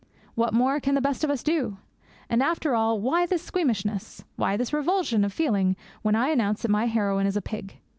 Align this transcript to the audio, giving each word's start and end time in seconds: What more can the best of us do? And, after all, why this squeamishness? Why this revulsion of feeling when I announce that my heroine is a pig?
What 0.33 0.51
more 0.51 0.79
can 0.79 0.95
the 0.95 0.99
best 0.99 1.23
of 1.23 1.29
us 1.29 1.43
do? 1.43 1.77
And, 2.27 2.41
after 2.41 2.73
all, 2.73 2.99
why 2.99 3.27
this 3.27 3.43
squeamishness? 3.43 4.23
Why 4.35 4.57
this 4.57 4.73
revulsion 4.73 5.23
of 5.23 5.31
feeling 5.31 5.75
when 6.01 6.15
I 6.15 6.29
announce 6.29 6.63
that 6.63 6.71
my 6.71 6.87
heroine 6.87 7.27
is 7.27 7.37
a 7.37 7.39
pig? 7.43 7.77